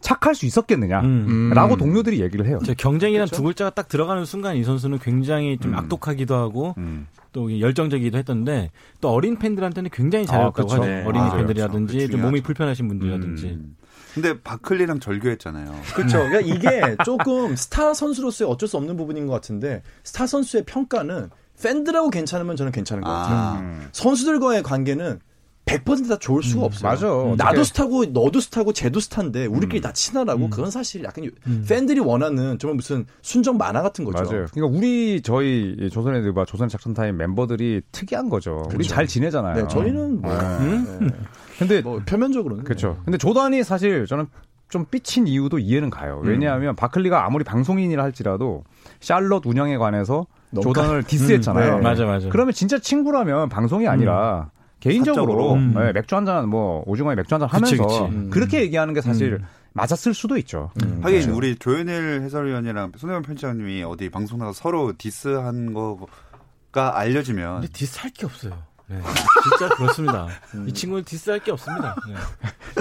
[0.00, 1.00] 착할 수 있었겠느냐?
[1.00, 1.26] 음.
[1.28, 1.50] 음.
[1.54, 2.58] 라고 동료들이 얘기를 해요.
[2.64, 3.36] 저 경쟁이란 그렇죠.
[3.36, 5.78] 두 글자가 딱 들어가는 순간 이 선수는 굉장히 좀 음.
[5.78, 7.06] 악독하기도 하고 음.
[7.32, 10.74] 또 열정적이기도 했던데 또 어린 팬들한테는 굉장히 잘했다고 그렇죠.
[10.74, 10.84] 하죠.
[10.84, 11.36] 네, 어린이 맞아요.
[11.38, 12.12] 팬들이라든지 그렇죠.
[12.12, 13.46] 좀 몸이 불편하신 분들이라든지.
[13.46, 13.76] 음.
[14.14, 15.72] 근데 바클리랑 절교했잖아요.
[15.94, 16.18] 그렇죠.
[16.18, 22.10] 그러니까 이게 조금 스타 선수로서의 어쩔 수 없는 부분인 것 같은데 스타 선수의 평가는 팬들하고
[22.10, 23.36] 괜찮으면 저는 괜찮은 것 같아요.
[23.36, 23.88] 아, 음.
[23.92, 25.20] 선수들과의 관계는
[25.64, 26.90] 100%다 좋을 수가 없어요.
[26.90, 27.06] 맞아.
[27.06, 30.50] 나도 어떻게- 스타고 너도 스타고 쟤도 스타인데 우리끼리 다 친하라고 음.
[30.50, 31.64] 그건 사실 약간 유- 음.
[31.68, 34.24] 팬들이 원하는 정말 무슨 순정 만화 같은 거죠.
[34.24, 34.46] 맞아요.
[34.52, 38.68] 그러니까 우리 저희 조손의 느바 조손의 작전 타임 멤버들이 특이한 거죠.
[38.74, 39.54] 우리 잘 지내잖아요.
[39.54, 40.38] 네, 저희는 뭐 네.
[40.58, 41.10] 음?
[41.60, 43.00] 근데 뭐 표면적으로는 그렇죠.
[43.04, 44.26] 근데 조던이 사실 저는
[44.68, 46.22] 좀 삐친 이유도 이해는 가요.
[46.24, 46.28] 음.
[46.28, 48.64] 왜냐하면 바클리가 아무리 방송인이라 할지라도
[48.98, 50.26] 샬럿 운영에 관해서
[50.60, 51.74] 조던을 디스했잖아요.
[51.74, 51.82] 음, 네.
[51.82, 52.28] 맞아, 맞아.
[52.28, 55.52] 그러면 진짜 친구라면 방송이 아니라 개인적으로 사적으로.
[55.54, 55.74] 음.
[55.74, 58.14] 네, 맥주 한 잔 뭐 오징어에 맥주 한잔 그치, 하면서 그치.
[58.16, 58.30] 음.
[58.30, 59.40] 그렇게 얘기하는 게 사실
[59.74, 60.70] 맞았을 수도 있죠.
[60.82, 61.00] 음.
[61.02, 61.36] 하긴 그렇죠.
[61.36, 68.26] 우리 조현일 해설위원이랑 손대범 편집장님이 어디 방송 나가서 서로 디스한 거가 알려지면 근데 디스할 게
[68.26, 68.52] 없어요.
[68.88, 69.00] 네.
[69.44, 70.26] 진짜 그렇습니다.
[70.66, 71.94] 이 친구는 디스할 게 없습니다.
[72.08, 72.14] 네.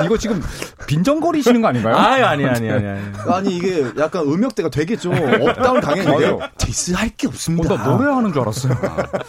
[0.06, 0.41] 이거 지금
[0.88, 1.95] 빈정거리시는 거 아닌가요?
[1.95, 3.01] 아유, 아니, 아니, 아니, 아니.
[3.30, 6.39] 아니 이게 약간 음역대가 되게 좀 업다운 강했는데 맞아요.
[6.58, 7.75] 디스 할 게 어, 없습니다.
[7.77, 8.73] 나 노래하는 줄 알았어요.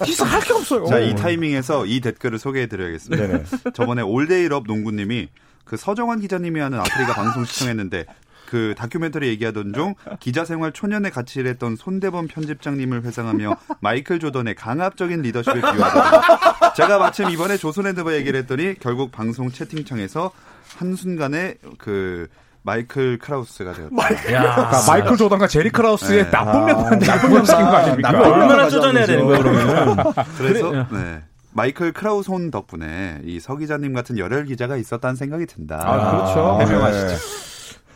[0.05, 0.87] 디스 할 게 없어요.
[0.87, 3.27] 자, 이 타이밍에서 이 댓글을 소개해드려야겠습니다.
[3.27, 3.45] 네네.
[3.75, 5.29] 저번에 올데이럽 농구님이
[5.65, 8.07] 그 서정환 기자님이 하는 아프리카 방송 시청했는데
[8.49, 15.23] 그 다큐멘터리 얘기하던 중 기자 생활 초년에 같이 일했던 손대범 편집장님을 회상하며 마이클 조던의 강압적인
[15.23, 16.75] 리더십을 비유하다.
[16.75, 20.33] 제가 마침 이번에 조손의 느바 얘기를 했더니 결국 방송 채팅창에서
[20.77, 22.29] 한순간에 그
[22.63, 24.33] 마이클 크라우스가 되었다.
[24.33, 24.55] 야.
[24.55, 26.31] 그러니까 마이클 조던과 제리 크라우스의 네.
[26.31, 28.13] 나쁜 면만 아, 나쁜 면 섞인 거 아닙니까?
[28.13, 28.69] 나쁜 면만 얼마나.
[28.71, 29.97] 쪼잔해야 되는 거야, 그러면은.
[30.39, 30.87] 그래서 그래.
[30.93, 31.23] 네.
[31.55, 35.77] 마이클 크라우스 덕분에 이 서 기자님 같은 열혈 기자가 있었다는 생각이 든다.
[35.85, 36.59] 아, 그렇죠.
[36.63, 37.17] 해명하시죠.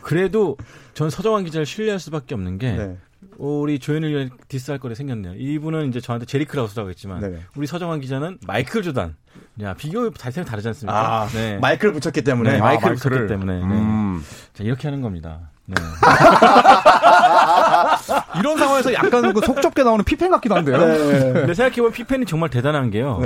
[0.01, 0.57] 그래도
[0.93, 2.97] 전 서정환 기자를 신뢰할 수밖에 없는 게 네.
[3.37, 5.33] 우리 조현일 디스할 거리 생겼네요.
[5.35, 7.39] 이분은 이제 저한테 제리 크라우스라고 했지만 네네.
[7.55, 9.15] 우리 서정환 기자는 마이클 조단.
[9.61, 11.23] 야 비교 자체가 다르지 않습니까?
[11.23, 11.57] 아, 네.
[11.57, 13.17] 마이클을 붙였기 때문에 네, 아, 마이클을 마이클을.
[13.27, 13.59] 붙였기 때문에.
[13.59, 13.65] 네.
[13.73, 14.23] 음.
[14.53, 15.39] 자, 이렇게 하는 겁니다.
[15.65, 15.75] 네.
[18.39, 20.77] 이런 상황에서 약간 그 속 좁게 나오는 피펜 같기도 한데요.
[20.77, 21.33] 네.
[21.33, 23.19] 근데 생각해보면 피펜이 정말 대단한 게요.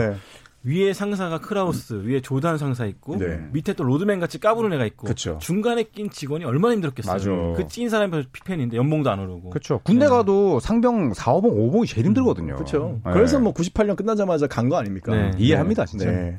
[0.64, 0.72] 네.
[0.72, 3.40] 위에 상사가 크라우스, 위에 조단 상사 있고 네.
[3.52, 5.38] 밑에 또 로드맨 같이 까부는 애가 있고 그쵸.
[5.42, 7.14] 중간에 낀 직원이 얼마나 힘들었겠어요.
[7.14, 7.58] 맞아.
[7.58, 9.50] 그 낀 사람이 피펜인데 연봉도 안 오르고.
[9.50, 9.80] 그렇죠.
[9.84, 12.56] 군대 가도 상병 4호봉, 5호봉이 제일 힘들거든요.
[12.56, 13.00] 그렇죠.
[13.06, 13.12] 네.
[13.12, 15.14] 그래서 뭐 98년 끝나자마자 간 거 아닙니까?
[15.14, 15.32] 네.
[15.38, 16.06] 이해합니다, 진짜.
[16.10, 16.38] 네.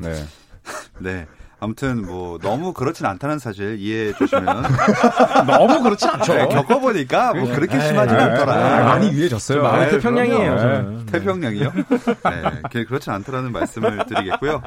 [1.00, 1.26] 네.
[1.62, 1.64] 네.
[1.64, 4.64] 아무튼 뭐 너무 그렇진 않다는 사실 이해해 주시면
[5.46, 6.34] 너무 그렇지 않죠.
[6.34, 8.84] 네, 겪어보니까 뭐 그렇게 심하지 아, 않더라.
[8.84, 9.62] 많이 유해졌어요.
[9.76, 10.58] 네, 태평양이에요.
[10.58, 11.06] 저는.
[11.06, 11.72] 태평양이요?
[12.72, 14.60] 네, 그렇지 않더라는 말씀을 드리겠고요.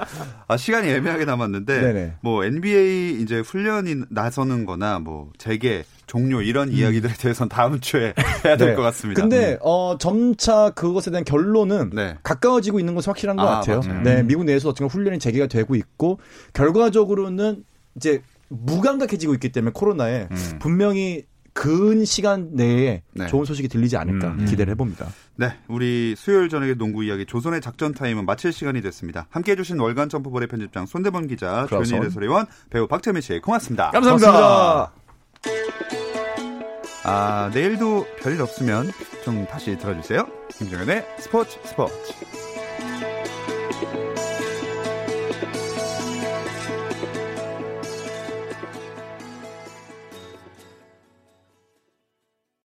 [0.47, 2.13] 아, 시간이 애매하게 남았는데, 네네.
[2.21, 8.13] 뭐 NBA 이제 훈련이 나서는 거나 뭐 재개, 종료 이런 이야기들에 대해서는 다음 주에
[8.45, 8.75] 해야 될 네.
[8.75, 9.21] 것 같습니다.
[9.21, 12.15] 근데 어 점차 그것에 대한 결론은 네.
[12.23, 13.81] 가까워지고 있는 것은 확실한 것 아, 같아요.
[13.85, 14.01] 맞아요.
[14.01, 16.19] 네, 미국 내에서 어쨌든 훈련이 재개가 되고 있고
[16.53, 17.63] 결과적으로는
[17.95, 20.59] 이제 무감각해지고 있기 때문에 코로나에 음.
[20.59, 23.27] 분명히 근 시간 내에 네.
[23.27, 24.45] 좋은 소식이 들리지 않을까 음.
[24.45, 25.07] 기대를 해봅니다.
[25.37, 29.27] 네, 우리 수요일 저녁의 농구 이야기 조선의 작전 타임은 마칠 시간이 됐습니다.
[29.29, 31.85] 함께 해 주신 월간 점프볼의 편집장 손대범 기자, 그렇죠.
[31.85, 33.91] 조현일 해설위원, 배우 박재민 씨, 고맙습니다.
[33.91, 35.04] 감사합니다.
[37.03, 38.91] 아, 내일도 별일 없으면
[39.23, 40.27] 좀 다시 들어주세요.
[40.57, 42.44] 김정현의 스포츠 스포츠.